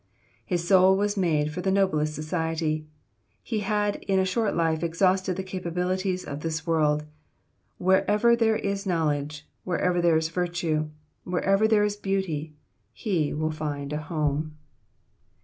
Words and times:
His 0.43 0.67
soul 0.67 0.97
was 0.97 1.15
made 1.15 1.51
for 1.53 1.61
the 1.61 1.69
noblest 1.69 2.15
society; 2.15 2.87
he 3.43 3.59
had 3.59 3.97
in 4.07 4.17
a 4.17 4.25
short 4.25 4.55
life 4.55 4.81
exhausted 4.81 5.35
the 5.35 5.43
capabilities 5.43 6.25
of 6.25 6.39
this 6.39 6.65
world; 6.65 7.03
wherever 7.77 8.35
there 8.35 8.55
is 8.57 8.87
knowledge, 8.87 9.45
wherever 9.63 10.01
there 10.01 10.17
is 10.17 10.29
virtue, 10.29 10.89
wherever 11.23 11.67
there 11.67 11.83
is 11.83 11.97
beauty, 11.97 12.55
he 12.91 13.31
will 13.31 13.51
find 13.51 13.93
a 13.93 13.97
home." 14.01 14.57